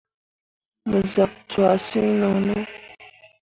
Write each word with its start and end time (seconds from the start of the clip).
Mo 0.89 0.99
zak 1.13 1.31
cuah 1.51 1.75
sin 1.87 2.07
no 2.19 2.29
ne? 2.45 2.57